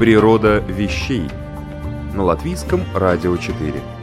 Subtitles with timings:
[0.00, 1.28] Природа вещей
[2.14, 3.99] на латвийском радио 4.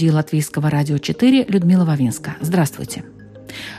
[0.00, 2.36] Студии Латвийского радио 4 Людмила Вавинска.
[2.40, 3.04] Здравствуйте.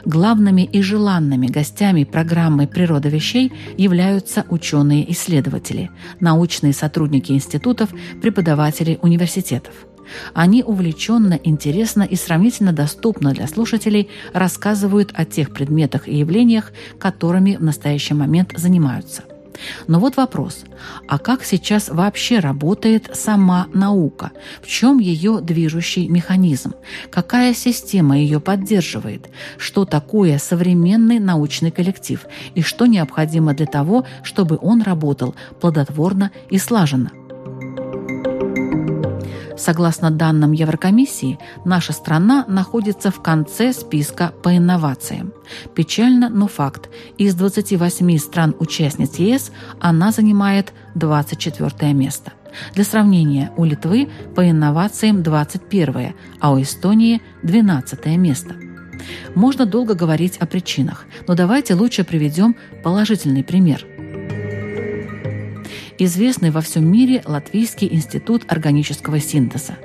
[0.06, 7.90] Главными и желанными гостями программы «Природа вещей» являются ученые-исследователи, научные сотрудники институтов,
[8.22, 9.74] преподаватели университетов.
[10.36, 17.56] Они увлеченно, интересно и сравнительно доступно для слушателей рассказывают о тех предметах и явлениях, которыми
[17.56, 19.24] в настоящий момент занимаются.
[19.88, 20.64] Но вот вопрос,
[21.08, 24.32] а как сейчас вообще работает сама наука?
[24.62, 26.74] В чем ее движущий механизм?
[27.10, 29.30] Какая система ее поддерживает?
[29.58, 32.26] Что такое современный научный коллектив?
[32.56, 37.12] И что необходимо для того, чтобы он работал плодотворно и слаженно?
[39.62, 45.34] Согласно данным Еврокомиссии, наша страна находится в конце списка по инновациям.
[45.76, 46.90] Печально, но факт.
[47.20, 52.34] Из 28 стран-участниц ЕС она занимает 24 место.
[52.74, 58.56] Для сравнения, у Литвы по инновациям 21, а у Эстонии 12 место.
[59.36, 63.86] Можно долго говорить о причинах, но давайте лучше приведем положительный пример–
[66.06, 69.76] известный во всем мире Латвийский институт органического синтеза.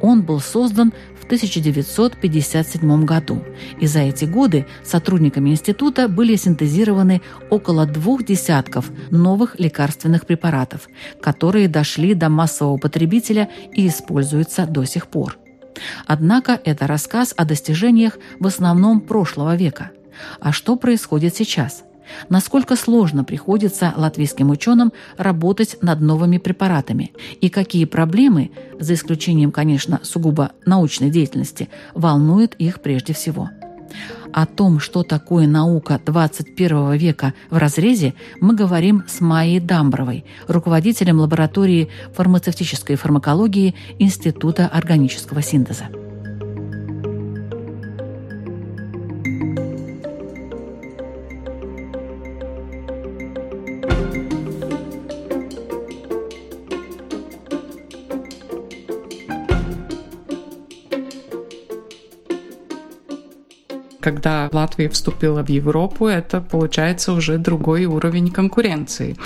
[0.00, 3.44] Он был создан в 1957 году,
[3.78, 10.88] и за эти годы сотрудниками института были синтезированы около двух десятков новых лекарственных препаратов,
[11.20, 15.38] которые дошли до массового потребителя и используются до сих пор.
[16.06, 19.92] Однако это рассказ о достижениях в основном прошлого века.
[20.40, 21.84] А что происходит сейчас–
[22.28, 30.00] насколько сложно приходится латвийским ученым работать над новыми препаратами и какие проблемы, за исключением, конечно,
[30.02, 33.50] сугубо научной деятельности, волнуют их прежде всего.
[34.32, 41.18] О том, что такое наука 21 века в разрезе, мы говорим с Майей Дамбровой, руководителем
[41.18, 45.88] лаборатории фармацевтической фармакологии Института органического синтеза.
[64.10, 69.16] Когда Латвия вступила в Европу, это получается уже другой уровень конкуренции.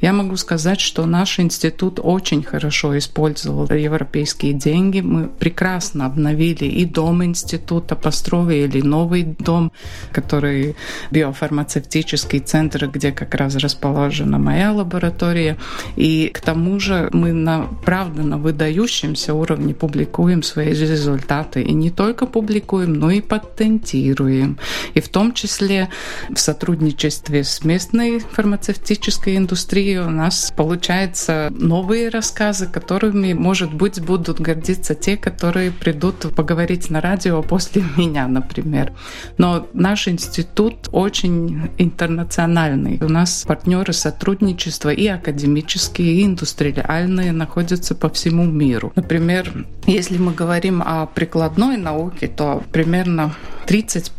[0.00, 5.00] Я могу сказать, что наш институт очень хорошо использовал европейские деньги.
[5.00, 9.70] Мы прекрасно обновили и дом института, построили новый дом,
[10.10, 10.74] который
[11.12, 15.56] биофармацевтический центр, где как раз расположена моя лаборатория.
[15.94, 21.62] И к тому же мы на, правда на выдающемся уровне публикуем свои результаты.
[21.62, 24.58] И не только публикуем, но и патентируем финансируем.
[24.94, 25.88] И в том числе
[26.30, 34.40] в сотрудничестве с местной фармацевтической индустрией у нас получаются новые рассказы, которыми, может быть, будут
[34.40, 38.92] гордиться те, которые придут поговорить на радио после меня, например.
[39.38, 42.98] Но наш институт очень интернациональный.
[43.00, 48.92] У нас партнеры сотрудничества и академические, и индустриальные находятся по всему миру.
[48.96, 53.34] Например, если мы говорим о прикладной науке, то примерно
[53.66, 54.12] 30%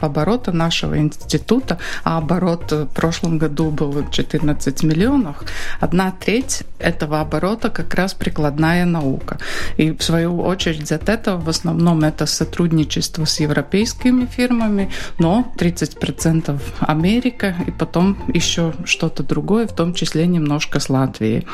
[0.00, 5.36] оборота нашего института, а оборот в прошлом году был 14 миллионов,
[5.80, 9.38] одна треть этого оборота как раз прикладная наука.
[9.76, 16.60] И в свою очередь от этого в основном это сотрудничество с европейскими фирмами, но 30%
[16.80, 21.46] Америка и потом еще что-то другое, в том числе немножко с Латвией.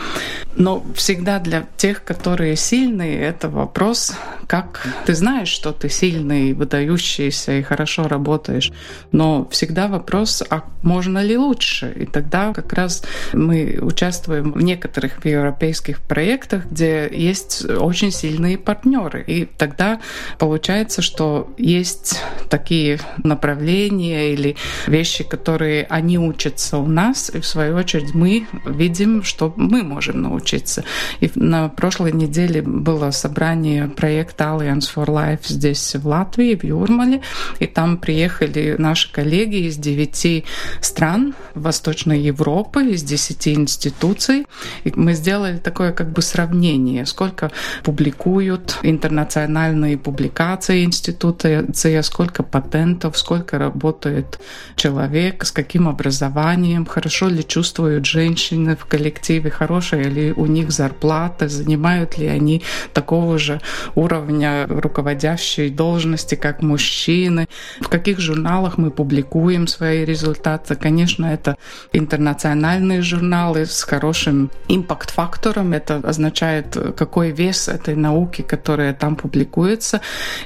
[0.57, 4.15] Но всегда для тех, которые сильные, это вопрос,
[4.47, 8.73] как ты знаешь, что ты сильный, выдающийся и хорошо работаешь.
[9.13, 11.93] Но всегда вопрос, а можно ли лучше?
[11.95, 13.03] И тогда как раз
[13.35, 19.23] мы участвуем в некоторых европейских проектах, где есть очень сильные партнеры.
[19.27, 20.01] И тогда
[20.39, 22.19] получается, что есть
[22.49, 24.57] такие направления или
[24.87, 30.23] вещи, которые они учатся у нас, и в свою очередь мы видим, что мы можем
[30.23, 30.83] научиться.
[31.21, 37.21] И на прошлой неделе было собрание проекта Alliance for Life здесь, в Латвии, в Юрмале,
[37.59, 40.45] и там приехали наши коллеги из девяти
[40.81, 44.47] стран Восточной Европы, из десяти институций.
[44.85, 47.51] И мы сделали такое как бы сравнение, сколько
[47.83, 51.67] публикуют интернациональные публикации института,
[52.03, 54.39] сколько патентов, сколько работает
[54.77, 61.49] человек, с каким образованием, хорошо ли чувствуют женщины в коллективе, хорошая ли у них зарплата,
[61.49, 62.63] занимают ли они
[62.93, 63.61] такого же
[63.95, 67.46] уровня руководящей должности, как мужчины,
[67.81, 70.77] в каких журналах мы публикуем свои результаты.
[70.77, 71.57] Конечно, это
[71.93, 75.73] интернациональные журналы с хорошим импакт-фактором.
[75.73, 80.01] Это означает, какой вес этой науки, которая там публикуется.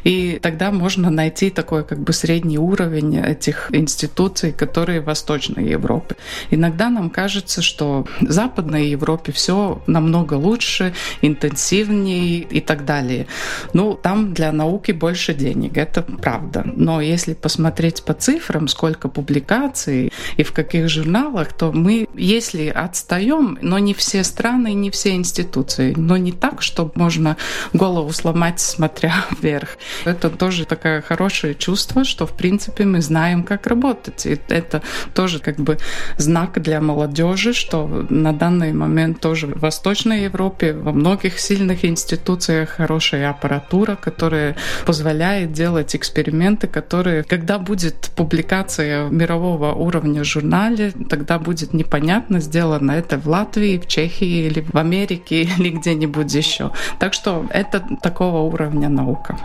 [0.05, 6.17] И тогда можно найти такой как бы средний уровень этих институций, которые в Восточной Европе.
[6.51, 10.93] Иногда нам кажется, что в Западной Европе все намного лучше,
[11.23, 13.27] интенсивнее и так далее.
[13.73, 16.65] Ну, там для науки больше денег, это правда.
[16.65, 23.59] Но если посмотреть по цифрам, сколько публикаций и в каких журналах, то мы, если отстаем,
[23.61, 27.37] но не все страны, не все институции, но не так, что можно
[27.73, 29.77] голову сломать, смотря вверх.
[30.05, 34.27] Это тоже такое хорошее чувство, что, в принципе, мы знаем, как работать.
[34.27, 34.83] И это
[35.15, 35.77] тоже как бы
[36.17, 42.71] знак для молодежи, что на данный момент тоже в Восточной Европе во многих сильных институциях
[42.71, 44.57] хорошая аппаратура, которая
[44.87, 52.93] позволяет делать эксперименты, которые, когда будет публикация мирового уровня в журнале, тогда будет непонятно, сделано
[52.93, 56.71] это в Латвии, в Чехии или в Америке или где-нибудь еще.
[56.99, 59.37] Так что это такого уровня наука.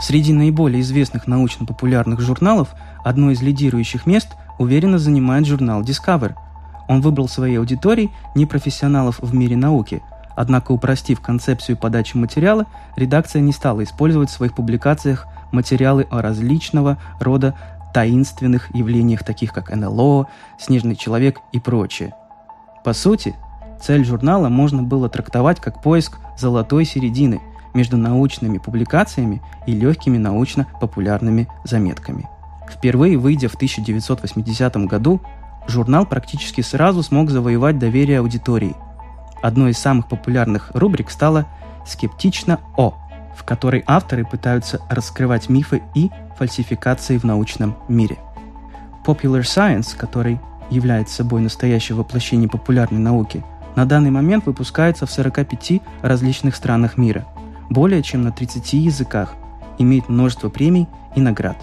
[0.00, 2.70] Среди наиболее известных научно-популярных журналов
[3.04, 6.34] одно из лидирующих мест уверенно занимает журнал Discover.
[6.88, 10.02] Он выбрал своей аудиторией непрофессионалов в мире науки,
[10.40, 12.66] однако упростив концепцию подачи материала,
[12.96, 17.54] редакция не стала использовать в своих публикациях материалы о различного рода
[17.92, 20.28] таинственных явлениях, таких как НЛО,
[20.58, 22.14] снежный человек и прочее.
[22.84, 23.34] По сути,
[23.82, 27.40] цель журнала можно было трактовать как поиск золотой середины–
[27.74, 32.28] между научными публикациями и легкими научно-популярными заметками.
[32.68, 35.20] Впервые выйдя в 1980 году,
[35.68, 38.74] журнал практически сразу смог завоевать доверие аудитории.
[39.42, 41.46] Одной из самых популярных рубрик стала
[41.86, 42.94] «Скептично О»,
[43.36, 48.18] в которой авторы пытаются раскрывать мифы и фальсификации в научном мире.
[49.04, 53.44] Popular Science, который является собой настоящее воплощение популярной науки,
[53.76, 57.26] на данный момент выпускается в 45 различных странах мира–
[57.70, 59.34] более чем на 30 языках,
[59.78, 61.56] имеет множество премий и наград.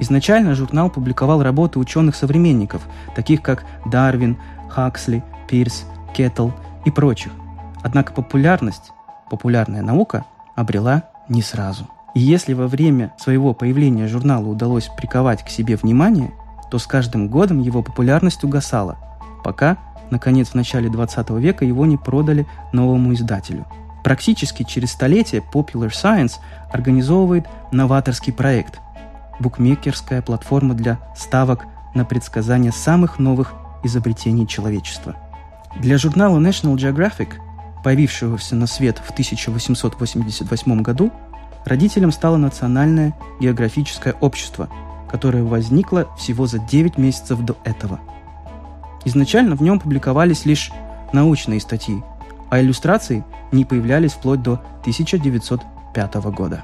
[0.00, 2.82] Изначально журнал публиковал работы ученых-современников,
[3.14, 4.36] таких как Дарвин,
[4.68, 6.50] Хаксли, Пирс, Кеттл
[6.84, 7.32] и прочих.
[7.82, 8.92] Однако популярность,
[9.30, 11.88] популярная наука, обрела не сразу.
[12.14, 16.32] И если во время своего появления журналу удалось приковать к себе внимание,
[16.70, 18.96] то с каждым годом его популярность угасала,
[19.42, 19.78] пока,
[20.10, 23.66] наконец, в начале 20 века его не продали новому издателю–
[24.04, 26.34] Практически через столетие Popular Science
[26.70, 28.78] организовывает новаторский проект–
[29.40, 31.64] букмекерская платформа для ставок
[31.94, 35.16] на предсказание самых новых изобретений человечества.
[35.76, 37.34] Для журнала National Geographic,
[37.82, 41.12] появившегося на свет в 1888 году,
[41.64, 44.68] родителям стало Национальное географическое общество,
[45.10, 48.00] которое возникло всего за 9 месяцев до этого.
[49.04, 50.70] Изначально в нем публиковались лишь
[51.12, 52.02] научные статьи,
[52.50, 56.62] а иллюстрации не появлялись вплоть до 1905 года.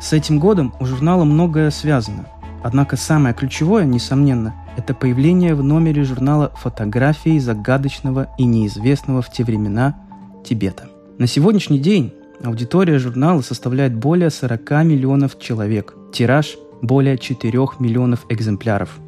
[0.00, 2.26] С этим годом у журнала многое связано.
[2.62, 9.42] Однако самое ключевое, несомненно, это появление в номере журнала фотографий загадочного и неизвестного в те
[9.42, 9.96] времена
[10.44, 10.88] Тибета.
[11.18, 12.12] На сегодняшний день
[12.44, 18.98] аудитория журнала составляет более 40 миллионов человек, тираж более 4 миллионов экземпляров.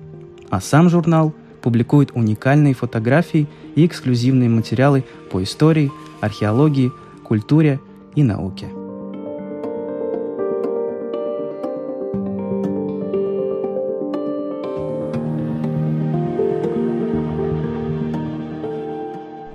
[0.48, 6.90] А сам журнал публикует уникальные фотографии и эксклюзивные материалы по истории, археологии,
[7.24, 7.78] культуре
[8.14, 8.68] и науке.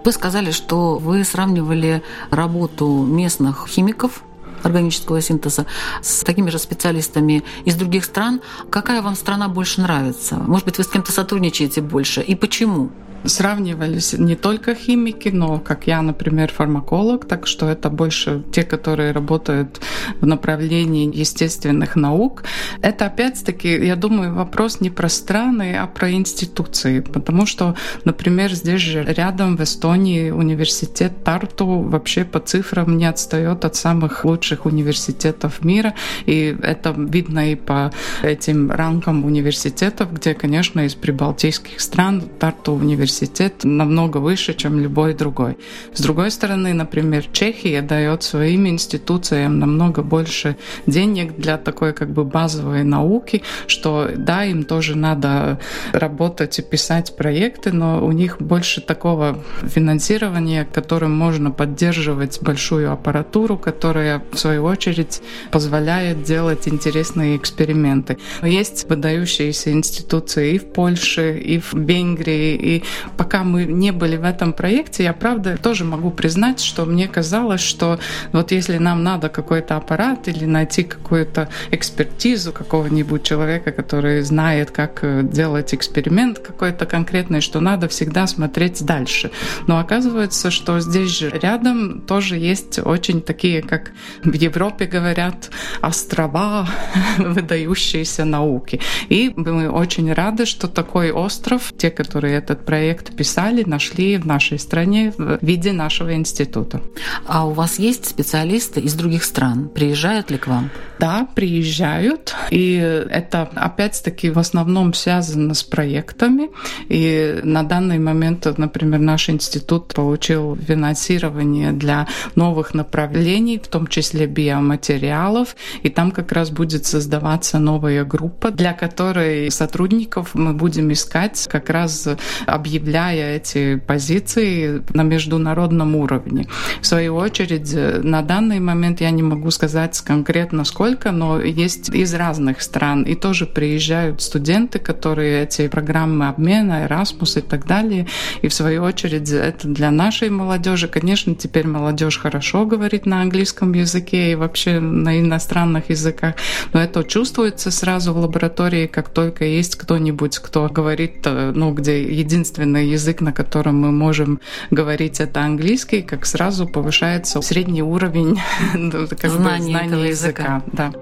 [0.04, 4.24] Вы сказали, что вы сравнивали работу местных химиков
[4.64, 5.66] органического синтеза
[6.02, 8.42] с такими же специалистами из других стран.
[8.70, 10.36] Какая вам страна больше нравится?
[10.36, 12.22] Может быть, вы с кем-то сотрудничаете больше?
[12.22, 12.90] И почему?
[13.26, 19.12] Сравнивались не только химики, но, как я, например, фармаколог, так что это больше те, которые
[19.12, 19.80] работают
[20.20, 22.44] в направлении естественных наук.
[22.82, 27.76] Это, опять-таки, я думаю, вопрос не про страны, а про институции, потому что,
[28.06, 34.26] например, здесь же рядом в Эстонии университет Тарту вообще по цифрам не отстает от самых
[34.26, 35.94] лучших университетов мира,
[36.26, 43.13] и это видно и по этим ранкам университетов, где, конечно, из прибалтийских стран Тарту университет
[43.14, 45.58] университет намного выше, чем любой другой.
[45.94, 50.56] С другой стороны, например, Чехия дает своим институциям намного больше
[50.88, 55.60] денег для такой как бы базовой науки, что да, им тоже надо
[55.94, 63.58] работать и писать проекты, но у них больше такого финансирования, которым можно поддерживать большую аппаратуру,
[63.58, 68.18] которая в свою очередь позволяет делать интересные эксперименты.
[68.44, 72.84] Есть выдающиеся институции и в Польше, и в Венгрии, и
[73.18, 77.62] пока мы не были в этом проекте, я правда тоже могу признать, что мне казалось,
[77.62, 78.00] что
[78.32, 85.00] вот если нам надо какой-то аппарат или найти какую-то экспертизу какого-нибудь человека, который знает, как
[85.04, 89.32] э, делать эксперимент какой-то конкретный, что надо всегда смотреть дальше.
[89.68, 93.92] Но оказывается, что здесь же рядом тоже есть очень такие, как
[94.24, 95.50] в Европе говорят,
[95.82, 96.68] острова
[97.18, 98.80] выдающиеся науки.
[99.10, 104.28] И мы очень рады, что такой остров, те, которые этот проект проект писали, нашли в
[104.28, 106.82] нашей стране в виде нашего института.
[107.26, 109.70] А у вас есть специалисты из других стран?
[109.70, 110.70] Приезжают ли к вам?
[111.00, 112.36] Да, приезжают.
[112.52, 116.50] И это опять-таки в основном связано с проектами.
[116.88, 124.28] И на данный момент, например, наш институт получил финансирование для новых направлений, в том числе
[124.28, 125.56] биоматериалов.
[125.82, 131.70] И там как раз будет создаваться новая группа, для которой сотрудников мы будем искать как
[131.70, 132.08] раз
[132.46, 136.48] объявление закрепляя эти позиции на международном уровне.
[136.82, 137.74] В свою очередь,
[138.04, 143.04] на данный момент я не могу сказать конкретно сколько, но есть из разных стран.
[143.04, 148.08] И тоже приезжают студенты, которые эти программы обмена, Erasmus и так далее.
[148.42, 150.88] И в свою очередь это для нашей молодежи.
[150.88, 156.36] Конечно, теперь молодежь хорошо говорит на английском языке и вообще на иностранных языках,
[156.74, 161.94] но это чувствуется сразу в лаборатории, как только есть кто-нибудь, кто говорит, э, ну, где
[162.04, 164.40] единственный единственный язык, на котором мы можем
[164.72, 168.40] говорить, это английский, как сразу повышается средний уровень
[168.74, 170.10] ну, знания, знания языка.
[170.10, 170.64] языка.
[170.72, 170.94] Да.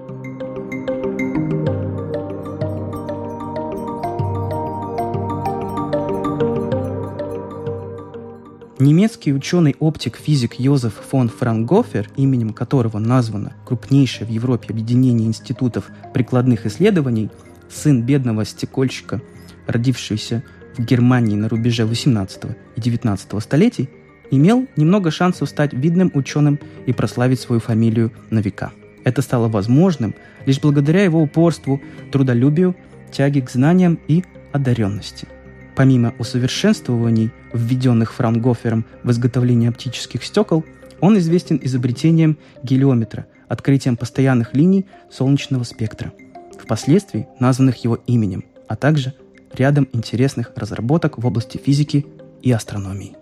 [8.78, 17.30] Немецкий ученый-оптик-физик Йозеф фон Франгофер, именем которого названо крупнейшее в Европе объединение институтов прикладных исследований,
[17.70, 19.20] сын бедного стекольщика,
[19.68, 20.42] родившийся
[20.76, 22.44] в Германии на рубеже 18
[22.76, 23.88] и 19 столетий,
[24.30, 28.72] имел немного шансов стать видным ученым и прославить свою фамилию на века.
[29.04, 30.14] Это стало возможным
[30.46, 32.74] лишь благодаря его упорству, трудолюбию,
[33.10, 35.28] тяге к знаниям и одаренности.
[35.74, 40.64] Помимо усовершенствований, введенных Фраунгофером в изготовление оптических стекол,
[41.00, 46.12] он известен изобретением гелиометра, открытием постоянных линий солнечного спектра,
[46.58, 49.14] впоследствии названных его именем, а также
[49.54, 52.06] рядом интересных разработок в области физики
[52.42, 53.16] и астрономии.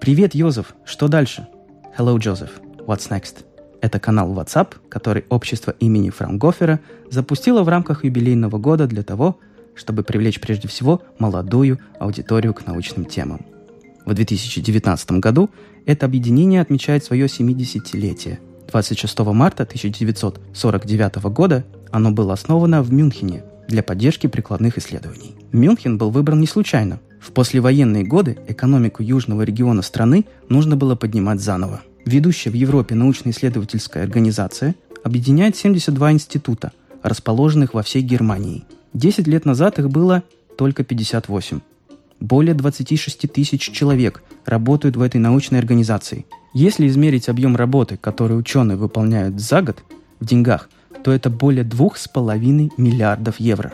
[0.00, 0.74] Привет, Йозеф!
[0.84, 1.48] Что дальше?
[1.98, 2.50] Hello, Joseph.
[2.86, 3.44] What's next?
[3.80, 6.80] Это канал WhatsApp, который общество имени Франгофера
[7.10, 9.38] запустило в рамках юбилейного года для того,
[9.74, 13.46] чтобы привлечь прежде всего молодую аудиторию к научным темам.
[14.04, 15.50] В 2019 году
[15.86, 18.38] это объединение отмечает свое 70-летие.
[18.68, 25.36] 26 марта 1949 года оно было основано в Мюнхене для поддержки прикладных исследований.
[25.52, 26.98] Мюнхен был выбран не случайно.
[27.20, 31.82] В послевоенные годы экономику южного региона страны нужно было поднимать заново.
[32.04, 36.72] Ведущая в Европе научно-исследовательская организация объединяет 72 института,
[37.02, 38.64] расположенных во всей Германии.
[38.94, 40.22] Десять лет назад их было
[40.56, 41.60] только 58.
[42.20, 46.24] Более 26 тысяч человек работают в этой научной организации.
[46.54, 49.84] Если измерить объем работы, который ученые выполняют за год,
[50.18, 50.68] в деньгах,
[51.04, 53.72] то это более 2,5 миллиардов евро.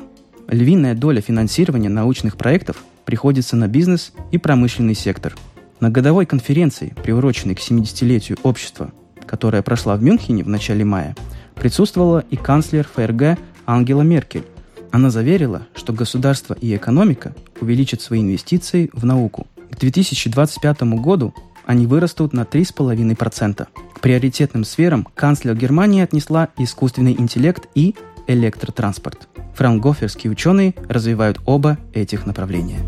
[0.48, 5.34] Львиная доля финансирования научных проектов приходится на бизнес и промышленный сектор.
[5.80, 8.92] На годовой конференции, приуроченной к 70-летию общества,
[9.26, 11.16] которая прошла в Мюнхене в начале мая,
[11.54, 14.44] присутствовала и канцлер ФРГ Ангела Меркель.
[14.90, 21.34] Она заверила, что государство и экономика увеличат свои инвестиции в науку, К 2025 году
[21.66, 23.66] они вырастут на 3,5%.
[24.04, 27.94] Приоритетным сферам канцлер Германии отнесла искусственный интеллект и
[28.26, 29.28] электротранспорт.
[29.54, 32.80] Фраунгоферские ученые развивают оба этих направления.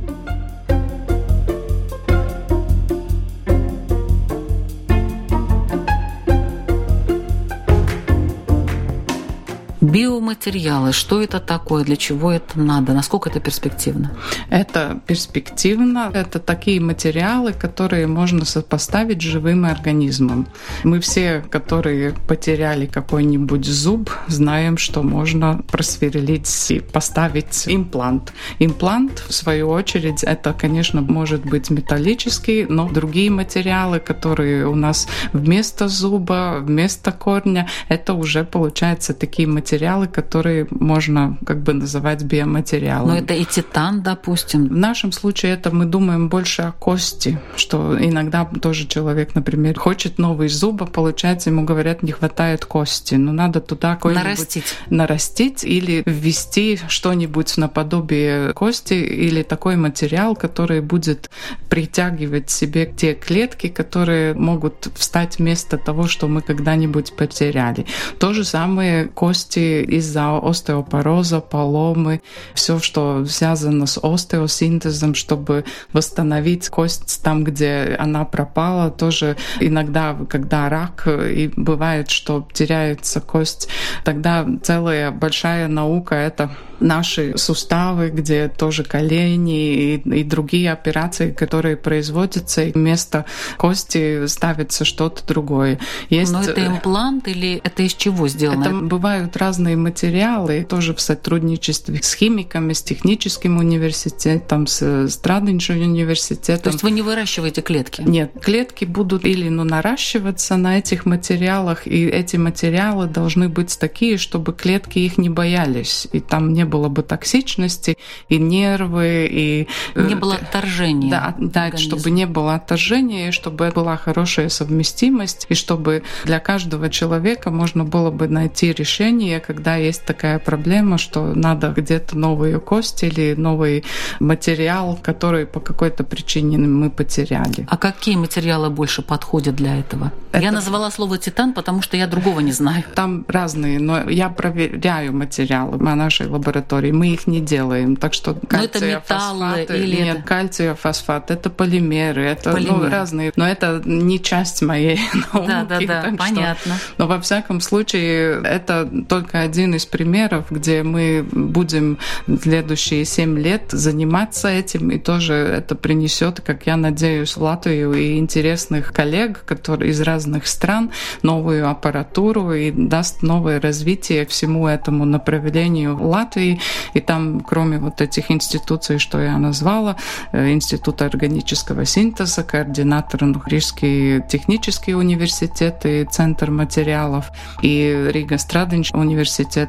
[9.80, 14.12] Биоматериалы, что это такое, для чего это надо, насколько это перспективно?
[14.48, 16.10] Это перспективно.
[16.14, 20.48] Это такие материалы, которые можно сопоставить с живым организмом.
[20.82, 28.32] Мы все, которые потеряли какой-нибудь зуб, знаем, что можно просверлить и поставить имплант.
[28.58, 35.06] Имплант, в свою очередь, это, конечно, может быть металлический, но другие материалы, которые у нас
[35.32, 42.22] вместо зуба, вместо корня, это уже, получается, такие материалы, материалы, которые можно как бы называть
[42.22, 43.10] биоматериалами.
[43.10, 44.68] Но это и титан, допустим.
[44.68, 50.18] В нашем случае это мы думаем больше о кости, что иногда тоже человек, например, хочет
[50.18, 54.76] новый зуб, а получается ему говорят, не хватает кости, но надо туда нарастить.
[54.88, 61.28] нарастить или ввести что-нибудь наподобие кости или такой материал, который будет
[61.68, 67.84] притягивать себе те клетки, которые могут встать вместо того, что мы когда-нибудь потеряли.
[68.20, 72.20] То же самое кости из-за остеопороза, поломы,
[72.54, 78.90] все, что связано с остеосинтезом, чтобы восстановить кость там, где она пропала.
[78.90, 83.68] Тоже иногда, когда рак, и бывает, что теряется кость,
[84.04, 91.76] тогда целая большая наука— это наши суставы, где тоже колени и, и другие операции, которые
[91.76, 93.24] производятся, и вместо
[93.56, 95.78] кости ставится что-то другое.
[96.10, 96.32] Есть...
[96.32, 98.64] Но это имплант или это из чего сделано?
[98.64, 106.62] Это бывают разные материалы, тоже в сотрудничестве с химиками, с техническим университетом, с Страдиншем университетом.
[106.62, 108.02] То есть вы не выращиваете клетки?
[108.04, 114.18] Нет, клетки будут или ну, наращиваться на этих материалах, и эти материалы должны быть такие,
[114.18, 117.96] чтобы клетки их не боялись, и там не было бы токсичности,
[118.28, 119.68] и нервы, и...
[119.94, 121.10] Не было э, отторжения.
[121.10, 127.50] Да, да чтобы не было отторжения, чтобы была хорошая совместимость, и чтобы для каждого человека
[127.50, 133.34] можно было бы найти решение, когда есть такая проблема, что надо где-то новые кости или
[133.34, 133.84] новый
[134.20, 137.66] материал, который по какой-то причине мы потеряли.
[137.68, 140.12] А какие материалы больше подходят для этого?
[140.32, 140.42] Это...
[140.42, 142.84] Я назвала слово титан, потому что я другого не знаю.
[142.94, 147.96] Там разные, но я проверяю материалы на нашей лаборатории мы их не делаем.
[147.96, 149.60] Так что кальциофосфаты...
[149.60, 150.26] это или Нет, это...
[150.26, 152.78] кальциофосфат, это полимеры, это ну, полимеры.
[152.78, 153.32] Ну, разные.
[153.36, 155.00] Но это не часть моей
[155.32, 155.48] науки.
[155.48, 156.76] Да, да, да, понятно.
[156.76, 156.94] Что...
[156.98, 161.98] Но во всяком случае, это только один из примеров, где мы будем
[162.42, 168.18] следующие семь лет заниматься этим, и тоже это принесет, как я надеюсь, в Латвию и
[168.18, 170.90] интересных коллег, которые из разных стран,
[171.22, 176.60] новую аппаратуру и даст новое развитие всему этому направлению Латвии Латвии.
[176.94, 179.96] И там, кроме вот этих институций, что я назвала,
[180.32, 187.30] э, Институт органического синтеза, координатор Рижский технический университет и Центр материалов,
[187.62, 189.15] и Рига Страдинч университет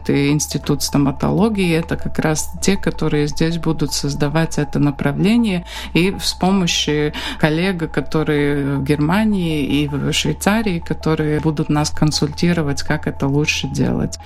[0.09, 1.75] и Институт стоматологии.
[1.75, 5.65] Это как раз те, которые здесь будут создавать это направление.
[5.93, 13.07] И с помощью коллег, которые в Германии и в Швейцарии, которые будут нас консультировать, как
[13.07, 14.17] это лучше делать.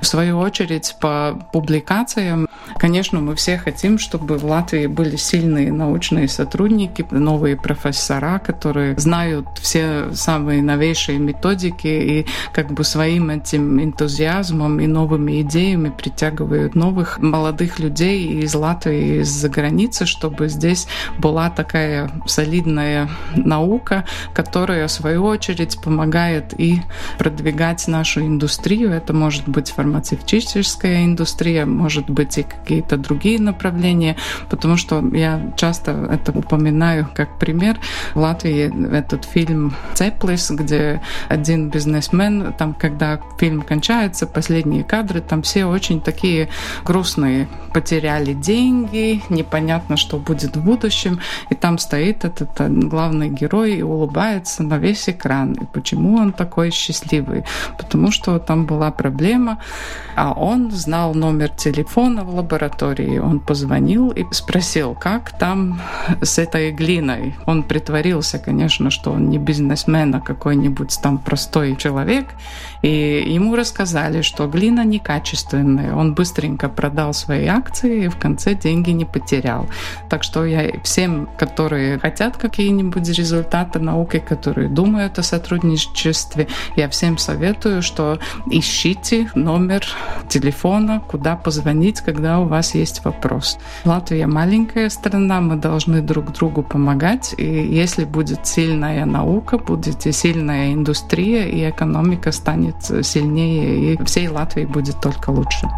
[0.00, 2.48] В свою очередь, по публикациям.
[2.76, 9.46] Конечно, мы все хотим, чтобы в Латвии были сильные научные сотрудники, новые профессора, которые знают
[9.60, 17.18] все самые новейшие методики и как бы своим этим энтузиазмом и новыми идеями притягивают новых
[17.18, 20.86] молодых людей из Латвии, из-за границы, чтобы здесь
[21.18, 24.04] была такая солидная наука,
[24.34, 26.82] которая, в свою очередь, помогает и
[27.18, 28.92] продвигать нашу индустрию.
[28.92, 34.16] Это может быть фармацевтическая индустрия, может быть и какие-то другие направления,
[34.48, 37.78] потому что я часто это упоминаю как пример.
[38.14, 44.26] В Латвии этот фильм «Цеплис», где один бизнесмен, там, когда фильм кончается,
[44.60, 46.48] последние кадры, там все очень такие
[46.84, 47.48] грустные.
[47.72, 51.20] Потеряли деньги, непонятно, что будет в будущем,
[51.50, 52.50] и там стоит этот
[52.88, 55.52] главный герой и улыбается на весь экран.
[55.52, 57.44] И почему он такой счастливый?
[57.78, 59.58] Потому что там была проблема,
[60.16, 63.18] а он знал номер телефона в лаборатории, лаборатории.
[63.18, 65.80] Он позвонил и спросил, как там
[66.22, 67.34] с этой глиной.
[67.46, 72.26] Он притворился, конечно, что он не бизнесмен, а какой-нибудь там простой человек.
[72.82, 75.94] И ему рассказали, что глина некачественная.
[75.94, 79.68] Он быстренько продал свои акции и в конце деньги не потерял.
[80.08, 87.18] Так что я всем, которые хотят какие-нибудь результаты науки, которые думают о сотрудничестве, я всем
[87.18, 88.18] советую, что
[88.50, 89.86] ищите номер
[90.28, 93.58] телефона, куда позвонить, когда у вас есть вопрос.
[93.84, 100.12] Латвия маленькая страна, мы должны друг другу помогать, и если будет сильная наука, будет и
[100.12, 105.68] сильная индустрия, и экономика станет сильнее, и всей Латвии будет только лучше.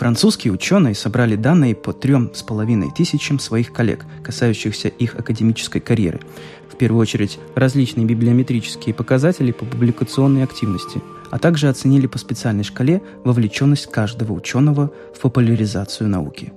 [0.00, 6.20] Французские ученые собрали данные по трем с половиной тысячам своих коллег, касающихся их академической карьеры.
[6.72, 13.02] В первую очередь, различные библиометрические показатели по публикационной активности, а также оценили по специальной шкале
[13.24, 16.54] вовлеченность каждого ученого в популяризацию науки.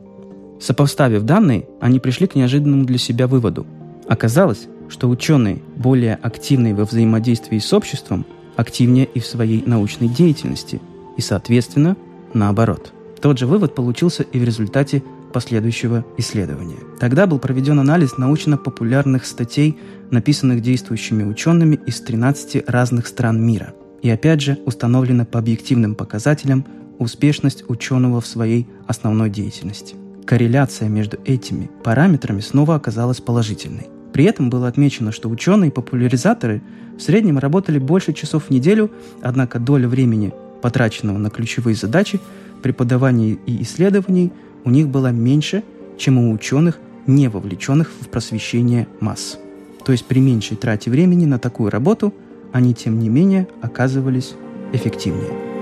[0.63, 3.67] Сопоставив данные, они пришли к неожиданному для себя выводу.
[4.07, 10.79] Оказалось, что ученые, более активные во взаимодействии с обществом, активнее и в своей научной деятельности,
[11.17, 11.97] и, соответственно,
[12.33, 16.79] наоборот– тот же вывод получился и в результате последующего исследования.
[16.99, 19.77] Тогда был проведен анализ научно-популярных статей,
[20.11, 23.73] написанных действующими учеными из 13 разных стран мира.
[24.01, 26.65] И опять же установлена по объективным показателям
[26.99, 29.95] успешность ученого в своей основной деятельности.
[30.25, 33.87] Корреляция между этими параметрами снова оказалась положительной.
[34.13, 36.61] При этом было отмечено, что ученые-популяризаторы
[36.97, 42.19] в среднем работали больше часов в неделю, однако доля времени, потраченного на ключевые задачи,
[42.61, 44.31] преподавания и исследований
[44.63, 45.63] у них была меньше,
[45.97, 49.37] чем у ученых, не вовлеченных в просвещение масс.
[49.83, 52.13] То есть при меньшей трате времени на такую работу
[52.53, 54.35] они, тем не менее, оказывались
[54.71, 55.52] эффективнее.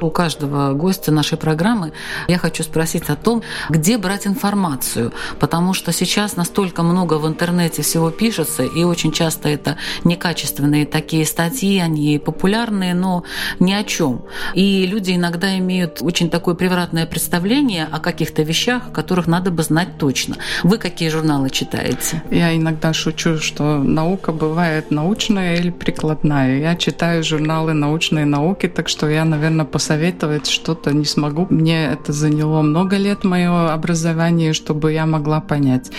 [0.00, 1.92] У каждого гостя нашей программы
[2.28, 7.82] я хочу спросить о том, где брать информацию, потому что сейчас настолько много в интернете
[7.82, 13.24] всего пишется, и очень часто это некачественные такие статьи, они популярные, но
[13.58, 14.22] ни о чем.
[14.54, 19.98] И люди иногда имеют очень такое превратное представление о каких-то вещах, которых надо бы знать
[19.98, 20.36] точно.
[20.62, 22.22] Вы какие журналы читаете?
[22.30, 26.60] Я иногда шучу, что наука бывает научная или прикладная.
[26.60, 31.46] Я читаю журналы научной науки, так что я, наверное, посоветую посоветовать что-то не смогу.
[31.48, 35.90] Мне это заняло много лет мое образование, чтобы я могла понять.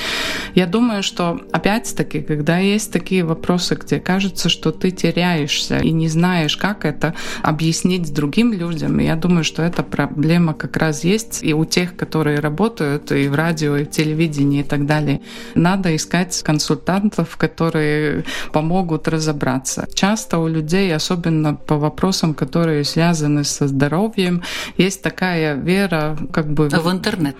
[0.53, 6.07] Я думаю, что опять-таки, когда есть такие вопросы, где кажется, что ты теряешься и не
[6.07, 11.55] знаешь, как это объяснить другим людям, я думаю, что эта проблема как раз есть и
[11.55, 15.21] у тех, которые работают и в радио, и в телевидении и так далее.
[15.55, 18.23] Надо искать консультантов, которые
[18.53, 19.87] помогут разобраться.
[19.95, 24.43] Часто у людей, особенно по вопросам, которые связаны со здоровьем.
[24.77, 26.67] Есть такая вера как бы...
[26.67, 27.35] В интернет.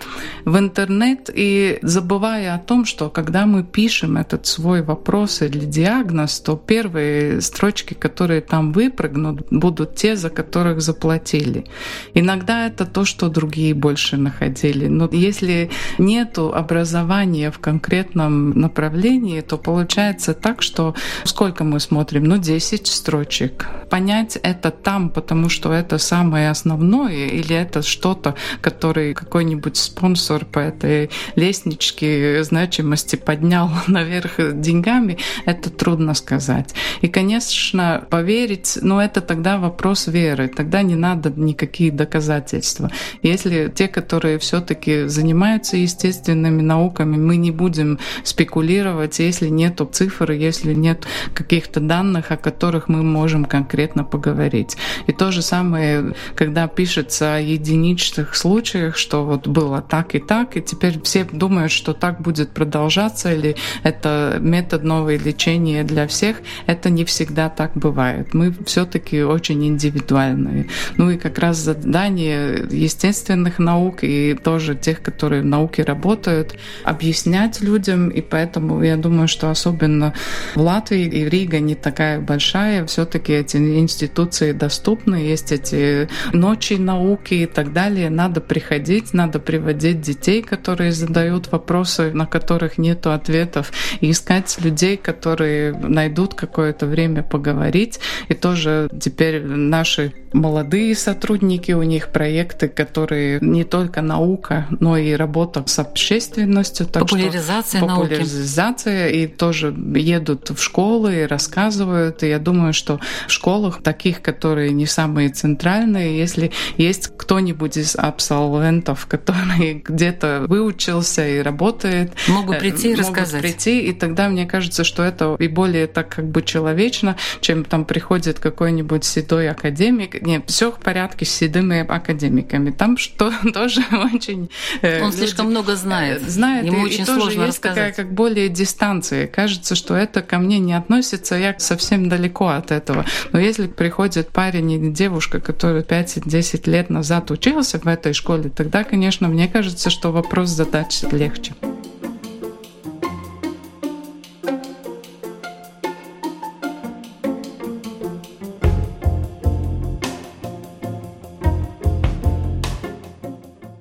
[0.46, 1.30] В интернет.
[1.34, 7.42] И забывая о том, что когда мы пишем этот свой вопрос или диагноз, то первые
[7.42, 11.66] строчки, которые там выпрыгнут, будут те, за которых заплатили.
[12.14, 14.86] Иногда это то, что другие больше находили.
[14.86, 22.24] Но если нет образования в конкретном направлении, то получается так, что сколько мы смотрим?
[22.24, 23.66] Ну, 10 строчек.
[23.90, 30.44] Понять это там, потому что это сам самое основное, или это что-то, который какой-нибудь спонсор
[30.44, 36.72] по этой лестничке значимости поднял наверх деньгами, это трудно сказать.
[37.00, 42.90] И, конечно, поверить, но это тогда вопрос веры, тогда не надо никакие доказательства.
[43.22, 50.74] Если те, которые все-таки занимаются естественными науками, мы не будем спекулировать, если нет цифр, если
[50.74, 54.76] нет каких-то данных, о которых мы можем конкретно поговорить.
[55.08, 60.56] И то же самое когда пишется о единичных случаях, что вот было так и так,
[60.56, 66.36] и теперь все думают, что так будет продолжаться, или это метод нового лечения для всех,
[66.66, 68.34] это не всегда так бывает.
[68.34, 70.68] Мы все-таки очень индивидуальные.
[70.96, 77.60] Ну и как раз задание естественных наук и тоже тех, которые в науке работают, объяснять
[77.60, 80.14] людям, и поэтому я думаю, что особенно
[80.54, 87.34] в Латвии и Рига не такая большая, все-таки эти институции доступны, есть эти ночи науки
[87.34, 88.10] и так далее.
[88.10, 94.96] Надо приходить, надо приводить детей, которые задают вопросы, на которых нет ответов, и искать людей,
[94.96, 98.00] которые найдут какое-то время поговорить.
[98.28, 105.12] И тоже теперь наши молодые сотрудники, у них проекты, которые не только наука, но и
[105.12, 106.86] работа с общественностью.
[106.86, 109.24] Так популяризация что популяризация, науки.
[109.24, 112.22] и тоже едут в школы и рассказывают.
[112.22, 117.96] И я думаю, что в школах таких, которые не самые центральные, если есть кто-нибудь из
[117.96, 123.42] абсолвентов, который где-то выучился и работает, могут э, прийти и могут рассказать.
[123.42, 127.84] прийти, и тогда мне кажется, что это и более так как бы человечно, чем там
[127.84, 132.70] приходит какой-нибудь седой академик, нет, все в порядке с седыми академиками.
[132.70, 134.50] Там что тоже очень...
[134.82, 136.22] Э, Он люди, слишком много знает.
[136.22, 137.76] Э, знает, Ему и, очень и сложно тоже есть рассказать.
[137.76, 139.26] такая как более дистанция.
[139.26, 143.04] Кажется, что это ко мне не относится, я совсем далеко от этого.
[143.32, 148.84] Но если приходит парень или девушка, который 5-10 лет назад учился в этой школе, тогда,
[148.84, 151.54] конечно, мне кажется, что вопрос задач легче.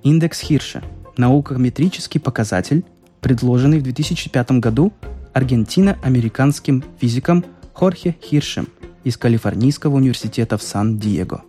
[0.03, 0.83] Индекс Хирша–
[1.17, 2.83] наукометрический показатель,
[3.21, 4.91] предложенный в 2005 году
[5.33, 8.67] аргентино-американским физиком Хорхе Хиршем
[9.03, 11.43] из Калифорнийского университета в Сан-Диего.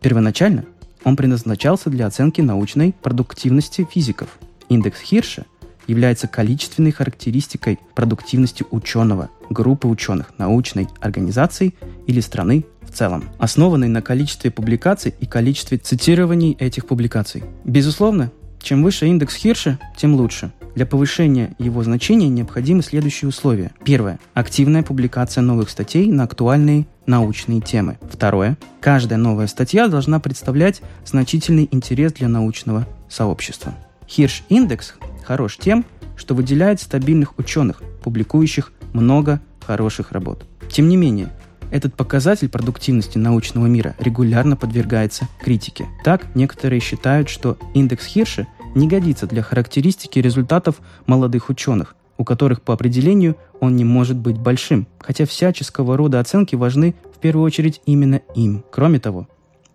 [0.00, 0.64] Первоначально
[1.04, 4.38] он предназначался для оценки научной продуктивности физиков.
[4.68, 5.46] Индекс Хирша
[5.86, 11.74] является количественной характеристикой продуктивности ученого, группы ученых, научной организации
[12.06, 17.42] или страны в целом, основанный на количестве публикаций и количестве цитирований этих публикаций.
[17.64, 18.30] Безусловно,
[18.60, 20.52] чем выше индекс Хирша, тем лучше.
[20.78, 23.72] Для повышения его значения необходимы следующие условия.
[23.82, 24.20] Первое.
[24.32, 27.98] Активная публикация новых статей на актуальные научные темы.
[28.08, 28.56] Второе.
[28.80, 33.74] Каждая новая статья должна представлять значительный интерес для научного сообщества.
[34.06, 35.84] Хирш-индекс хорош тем,
[36.16, 40.46] что выделяет стабильных ученых, публикующих много хороших работ.
[40.70, 41.30] Тем не менее,
[41.72, 45.86] этот показатель продуктивности научного мира регулярно подвергается критике.
[46.04, 52.62] Так, некоторые считают, что индекс Хирша не годится для характеристики результатов молодых ученых, у которых
[52.62, 57.80] по определению он не может быть большим, хотя всяческого рода оценки важны в первую очередь
[57.86, 58.64] именно им.
[58.70, 59.28] Кроме того,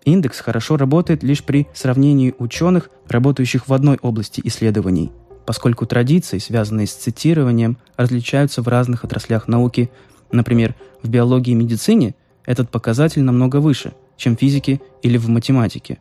[0.04, 5.12] индекс хорошо работает лишь при сравнении ученых, работающих в одной области исследований,
[5.46, 9.90] поскольку традиции, связанные с цитированием, различаются в разных отраслях науки
[10.34, 15.98] Например, в биологии и медицине этот показатель намного выше, чем в физике или в математике.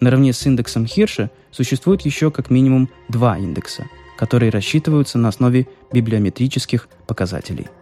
[0.00, 3.86] Наравне с индексом Хирша существует еще как минимум два индекса,
[4.16, 7.68] которые рассчитываются на основе библиометрических показателей–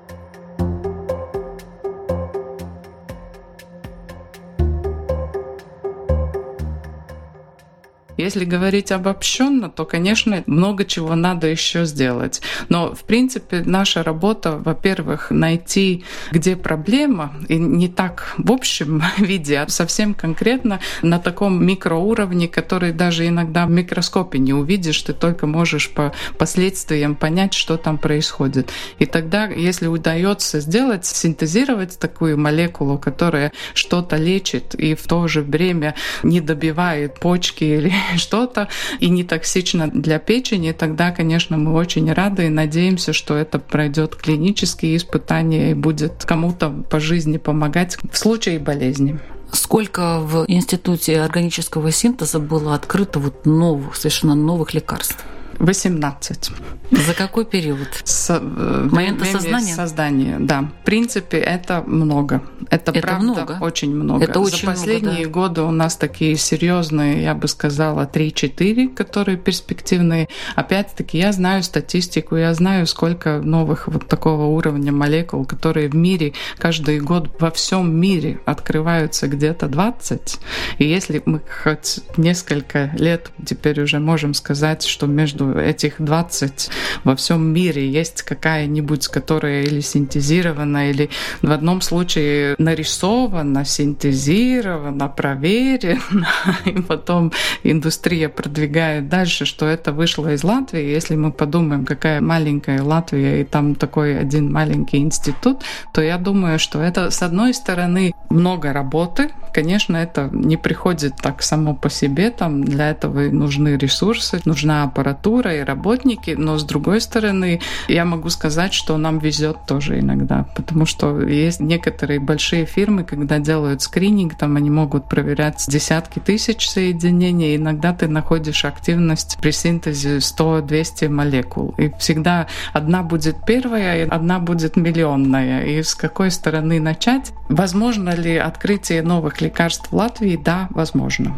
[8.29, 12.43] Если говорить обобщенно, то, конечно, много чего надо еще сделать.
[12.69, 19.61] Но, в принципе, наша работа, во-первых, найти, где проблема, и не так в общем виде,
[19.61, 25.47] а совсем конкретно на таком микроуровне, который даже иногда в микроскопе не увидишь, ты только
[25.47, 28.71] можешь по последствиям понять, что там происходит.
[28.99, 35.41] И тогда, если удается сделать, синтезировать такую молекулу, которая что-то лечит и в то же
[35.41, 38.69] время не добивает почки или что-то
[39.01, 44.15] и не токсично для печени, тогда, конечно, мы очень рады и надеемся, что это пройдет
[44.17, 49.19] клинические испытания и будет кому-то по жизни помогать в случае болезни.
[49.53, 55.25] Сколько в Институте органического синтеза было открыто вот новых, совершенно новых лекарств?
[55.59, 56.51] 18.
[56.91, 57.89] За какой период?
[58.05, 59.75] С э, момента создания?
[59.75, 60.71] создания, да.
[60.83, 62.43] В принципе, это много.
[62.71, 63.59] Это, это правда много.
[63.61, 64.25] очень много.
[64.25, 65.31] Это очень За последние много, да.
[65.31, 70.29] годы у нас такие серьезные, я бы сказала, 3-4, которые перспективные.
[70.55, 76.33] Опять-таки, я знаю статистику, я знаю, сколько новых вот такого уровня молекул, которые в мире
[76.57, 80.39] каждый год во всем мире открываются где-то 20.
[80.79, 86.71] И если мы хоть несколько лет теперь уже можем сказать, что между этих 20
[87.05, 91.11] во всем мире есть какая-нибудь, которая или синтезирована, или
[91.43, 96.29] в одном случае нарисована, синтезирована, проверена,
[96.65, 97.33] и потом
[97.63, 100.83] индустрия продвигает дальше, что это вышло из Латвии.
[100.83, 106.59] Если мы подумаем, какая маленькая Латвия, и там такой один маленький институт, то я думаю,
[106.59, 112.31] что это, с одной стороны, много работы Конечно, это не приходит так само по себе,
[112.31, 118.31] там для этого нужны ресурсы, нужна аппаратура и работники, но с другой стороны, я могу
[118.31, 124.37] сказать, что нам везет тоже иногда, потому что есть некоторые большие фирмы, когда делают скрининг,
[124.37, 131.75] там они могут проверять десятки тысяч соединений, иногда ты находишь активность при синтезе 100-200 молекул,
[131.79, 137.33] и всегда одна будет первая, и одна будет миллионная, и с какой стороны начать?
[137.49, 140.37] Возможно ли открытие новых лекарств в Латвии?
[140.37, 141.35] Да, возможно.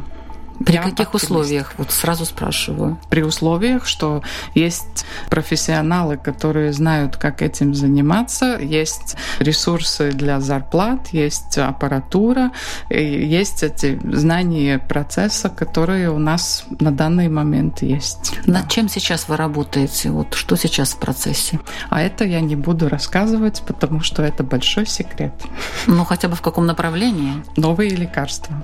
[0.64, 1.24] При я каких оптимист.
[1.24, 1.74] условиях?
[1.78, 2.98] Вот сразу спрашиваю.
[3.08, 4.22] При условиях, что
[4.54, 12.52] есть профессионалы, которые знают, как этим заниматься, есть ресурсы для зарплат, есть аппаратура,
[12.90, 18.34] есть эти знания процесса, которые у нас на данный момент есть.
[18.46, 18.68] Над да.
[18.68, 20.10] чем сейчас вы работаете?
[20.10, 21.58] Вот что сейчас в процессе?
[21.88, 25.32] А это я не буду рассказывать, потому что это большой секрет.
[25.86, 27.42] Ну, хотя бы в каком направлении?
[27.56, 28.62] Новые лекарства.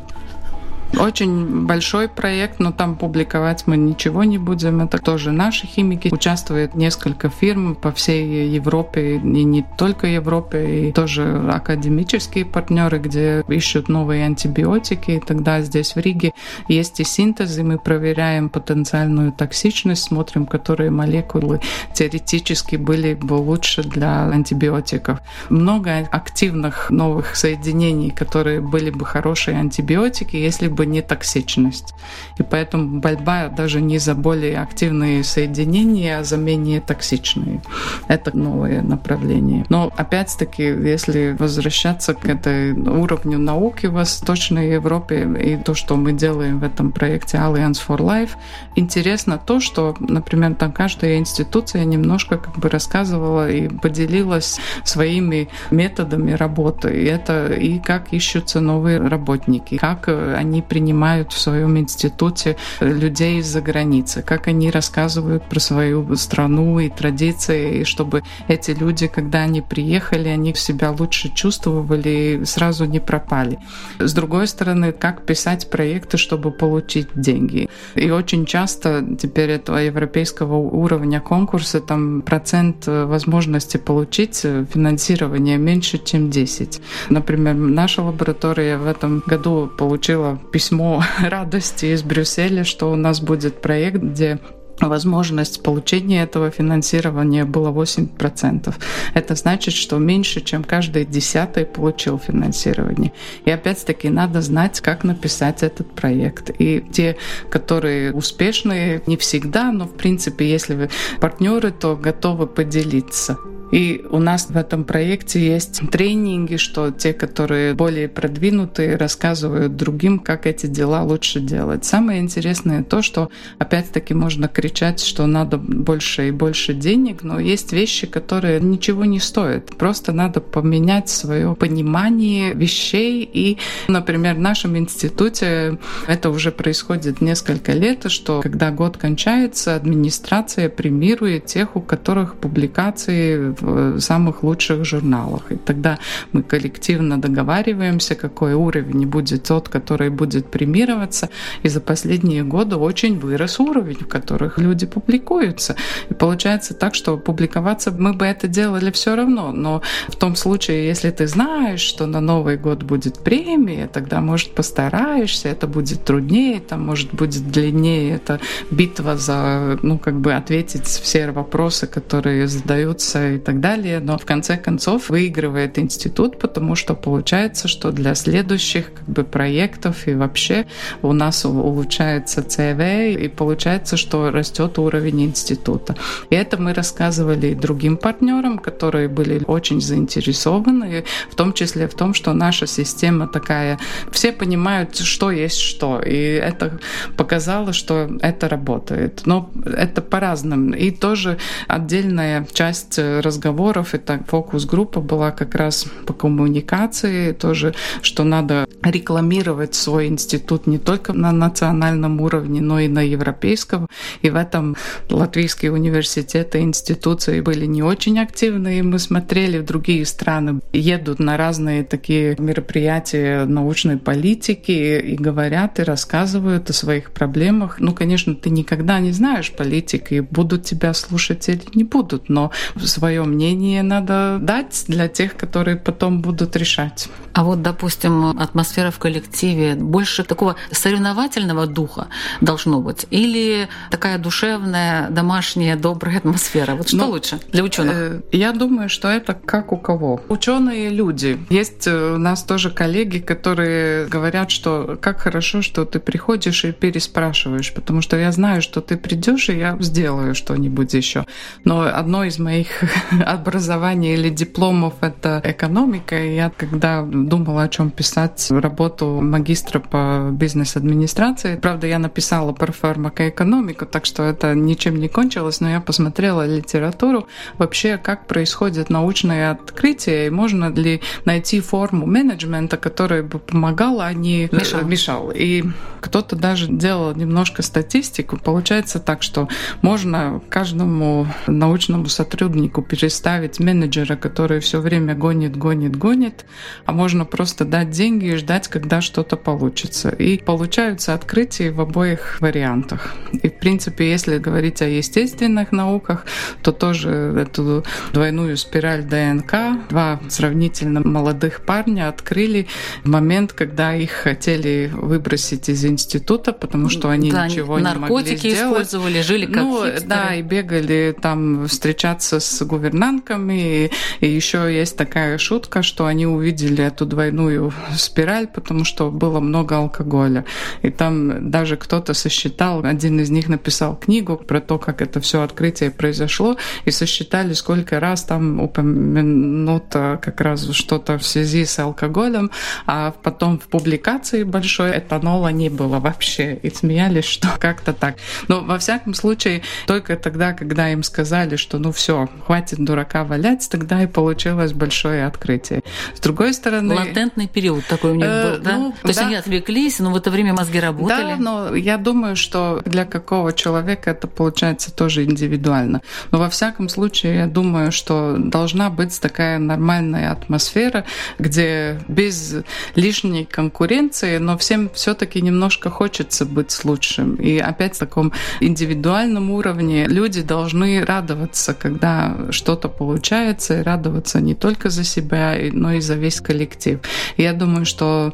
[0.98, 4.80] Очень большой проект, но там публиковать мы ничего не будем.
[4.80, 6.08] Это тоже наши химики.
[6.12, 13.44] Участвует несколько фирм по всей Европе, и не только Европе, и тоже академические партнеры, где
[13.48, 15.10] ищут новые антибиотики.
[15.12, 16.32] И тогда здесь в Риге
[16.68, 21.60] есть и синтез, и мы проверяем потенциальную токсичность, смотрим, которые молекулы
[21.94, 25.18] теоретически были бы лучше для антибиотиков.
[25.50, 31.94] Много активных новых соединений, которые были бы хорошие антибиотики, если бы не токсичность.
[32.38, 37.62] И поэтому борьба даже не за более активные соединения, а за менее токсичные.
[38.08, 39.64] Это новое направление.
[39.68, 46.12] Но опять-таки, если возвращаться к этой уровню науки в Восточной Европе и то, что мы
[46.12, 48.30] делаем в этом проекте Alliance for Life,
[48.74, 56.32] интересно то, что, например, там каждая институция немножко как бы рассказывала и поделилась своими методами
[56.32, 56.90] работы.
[57.02, 63.60] И это и как ищутся новые работники, как они принимают в своем институте людей из-за
[63.60, 69.62] границы, как они рассказывают про свою страну и традиции, и чтобы эти люди, когда они
[69.62, 73.58] приехали, они себя лучше чувствовали и сразу не пропали.
[73.98, 77.68] С другой стороны, как писать проекты, чтобы получить деньги.
[77.94, 86.30] И очень часто теперь этого европейского уровня конкурса там процент возможности получить финансирование меньше, чем
[86.30, 86.80] 10.
[87.10, 93.60] Например, наша лаборатория в этом году получила письмо радости из Брюсселя, что у нас будет
[93.60, 94.38] проект, где
[94.80, 98.74] возможность получения этого финансирования было 8%.
[99.14, 103.12] Это значит, что меньше, чем каждый десятый получил финансирование.
[103.44, 106.50] И опять-таки надо знать, как написать этот проект.
[106.58, 107.16] И те,
[107.50, 113.36] которые успешные, не всегда, но в принципе, если вы партнеры, то готовы поделиться.
[113.72, 120.20] И у нас в этом проекте есть тренинги, что те, которые более продвинутые, рассказывают другим,
[120.20, 121.84] как эти дела лучше делать.
[121.84, 127.72] Самое интересное то, что опять-таки можно кричать, что надо больше и больше денег, но есть
[127.72, 129.76] вещи, которые ничего не стоят.
[129.76, 133.28] Просто надо поменять свое понимание вещей.
[133.32, 140.68] И, например, в нашем институте это уже происходит несколько лет, что когда год кончается, администрация
[140.68, 145.52] премирует тех, у которых публикации в самых лучших журналах.
[145.52, 145.98] И тогда
[146.32, 151.28] мы коллективно договариваемся, какой уровень будет тот, который будет премироваться.
[151.62, 155.76] И за последние годы очень вырос уровень, в которых люди публикуются.
[156.10, 159.52] И получается так, что публиковаться мы бы это делали все равно.
[159.52, 164.54] Но в том случае, если ты знаешь, что на Новый год будет премия, тогда, может,
[164.54, 168.40] постараешься, это будет труднее, там, может, будет длиннее эта
[168.70, 174.00] битва за, ну, как бы ответить все вопросы, которые задаются и так далее.
[174.00, 180.08] Но в конце концов выигрывает институт, потому что получается, что для следующих как бы, проектов
[180.08, 180.66] и вообще
[181.02, 185.96] у нас улучшается ЦВ, и получается, что растет уровень института.
[186.30, 191.94] И это мы рассказывали и другим партнерам, которые были очень заинтересованы, в том числе в
[191.94, 193.78] том, что наша система такая,
[194.10, 196.78] все понимают, что есть что, и это
[197.16, 199.22] показало, что это работает.
[199.26, 200.74] Но это по-разному.
[200.74, 203.94] И тоже отдельная часть разговоров.
[203.94, 211.12] Это фокус-группа была как раз по коммуникации тоже, что надо рекламировать свой институт не только
[211.12, 213.88] на национальном уровне, но и на европейском.
[214.22, 214.76] И в этом
[215.08, 221.38] латвийские университеты, институции были не очень активны, и мы смотрели в другие страны, едут на
[221.38, 227.80] разные такие мероприятия научной политики и говорят, и рассказывают о своих проблемах.
[227.80, 232.86] Ну, конечно, ты никогда не знаешь политики, будут тебя слушать или не будут, но в
[232.86, 237.08] своем мнение надо дать для тех, которые потом будут решать.
[237.32, 242.08] А вот, допустим, атмосфера в коллективе больше такого соревновательного духа
[242.42, 243.06] должно быть?
[243.10, 246.74] Или такая душевная, домашняя, добрая атмосфера?
[246.74, 247.94] Вот что ну, лучше для ученых?
[247.94, 250.20] Э, я думаю, что это как у кого.
[250.28, 251.38] Ученые люди.
[251.48, 256.72] Есть э, у нас тоже коллеги, которые говорят, что как хорошо, что ты приходишь и
[256.72, 261.24] переспрашиваешь, потому что я знаю, что ты придешь, и я сделаю что-нибудь еще.
[261.64, 262.82] Но одно из моих
[263.24, 266.20] образований или дипломов— это экономика.
[266.20, 272.72] И я когда думала, о чем писать работу магистра по бизнес-администрации, правда, я написала про
[272.72, 279.50] фармакоэкономику, так что это ничем не кончилось, но я посмотрела литературу вообще, как происходит научное
[279.50, 284.82] открытие, и можно ли найти форму менеджмента, которая бы помогала, а не мешал.
[284.84, 285.32] мешал.
[285.34, 285.64] И
[286.00, 288.36] кто-то даже делал немножко статистику.
[288.36, 289.48] Получается так, что
[289.82, 296.44] можно каждому научному сотруднику переставить менеджера, который все время гонит, гонит, гонит,
[296.84, 300.10] а можно просто дать деньги и ждать, когда что-то получится.
[300.10, 303.14] И получаются открытия в обоих вариантах.
[303.32, 306.24] И, в принципе, если говорить о естественных науках,
[306.62, 312.66] то тоже эту двойную спираль ДНК два сравнительно молодых парня открыли
[313.04, 317.96] в момент, когда их хотели выбросить из института, потому что они да, ничего не могли
[317.96, 318.26] сделать.
[318.26, 320.08] Наркотики использовали, жили как ну, хипстеры.
[320.08, 323.86] Да, и бегали там встречаться с гувернантками.
[323.86, 323.90] И,
[324.20, 329.76] и еще есть такая шутка, что они увидели эту двойную спираль, потому что было много
[329.76, 330.44] алкоголя.
[330.82, 335.42] И там даже кто-то сосчитал, один из них написал книгу про то, как это все
[335.42, 342.50] открытие произошло, и сосчитали, сколько раз там упомянуто как раз что-то в связи с алкоголем,
[342.86, 346.56] а потом в публикации большой этанола не было вообще.
[346.56, 348.16] И смеялись, что как-то так.
[348.48, 353.68] Но во всяком случае, только тогда, когда им сказали, что ну все, хватит дурака валять,
[353.70, 355.82] тогда и получилось большое открытие.
[356.14, 356.94] С другой стороны...
[356.94, 358.76] Латентный период такой у них э, был, да?
[358.76, 361.34] Ну, То есть они отвлеклись, но в это время мозги работали?
[361.34, 363.75] Да, но я думаю, что для какого человека
[364.10, 366.02] это получается тоже индивидуально.
[366.30, 371.04] Но во всяком случае, я думаю, что должна быть такая нормальная атмосфера,
[371.38, 372.56] где без
[372.94, 377.36] лишней конкуренции, но всем все-таки немножко хочется быть лучшим.
[377.36, 384.54] И опять в таком индивидуальном уровне люди должны радоваться, когда что-то получается, и радоваться не
[384.54, 387.00] только за себя, но и за весь коллектив.
[387.36, 388.32] Я думаю, что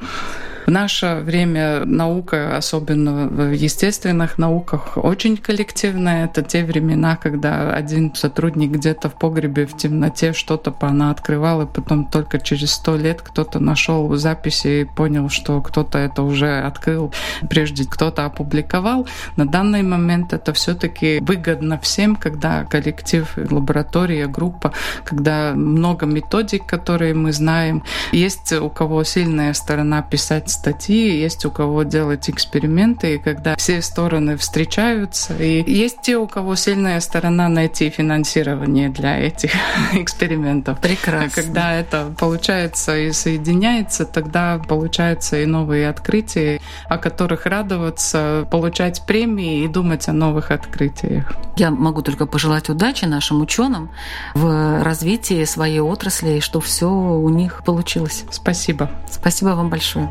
[0.66, 6.26] в наше время наука, особенно в естественных науках, очень коллективная.
[6.26, 11.66] Это те времена, когда один сотрудник где-то в погребе в темноте что-то она открывал, и
[11.66, 17.12] потом только через сто лет кто-то нашел записи и понял, что кто-то это уже открыл,
[17.48, 19.06] прежде кто-то опубликовал.
[19.36, 24.72] На данный момент это все-таки выгодно всем, когда коллектив, лаборатория, группа,
[25.04, 27.82] когда много методик, которые мы знаем.
[28.12, 33.82] Есть у кого сильная сторона писать статьи, есть у кого делать эксперименты, и когда все
[33.82, 39.52] стороны встречаются, и есть те, у кого сильная сторона найти финансирование для этих
[39.92, 40.80] экспериментов.
[40.80, 41.30] Прекрасно.
[41.30, 49.64] Когда это получается и соединяется, тогда получаются и новые открытия, о которых радоваться, получать премии
[49.64, 51.32] и думать о новых открытиях.
[51.56, 53.90] Я могу только пожелать удачи нашим ученым
[54.34, 58.24] в развитии своей отрасли, и что все у них получилось.
[58.30, 58.90] Спасибо.
[59.10, 60.10] Спасибо вам большое.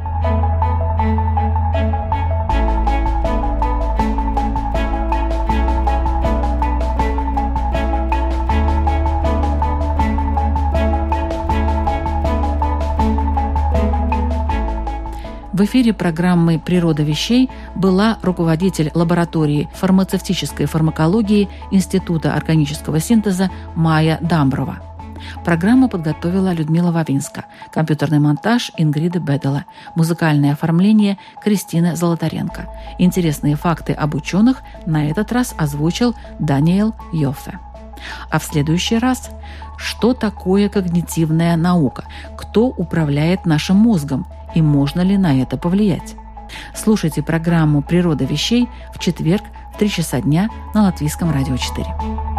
[15.62, 24.80] В эфире программы «Природа вещей» была руководитель лаборатории фармацевтической фармакологии Института органического синтеза Майя Дамброва.
[25.45, 32.68] Программу подготовила Людмила Вавинска, компьютерный монтаж Ингриды Бедела, музыкальное оформление Кристина Золотаренко.
[32.97, 37.59] Интересные факты об ученых на этот раз озвучил Даниэл Йоффе.
[38.32, 39.30] А в следующий раз
[39.78, 42.05] что такое когнитивная наука,
[42.38, 46.16] кто управляет нашим мозгом и можно ли на это повлиять.
[46.76, 49.43] Слушайте программу «Природа вещей» в четверг
[49.74, 52.31] в 3 часа дня на Латвийском радио 4.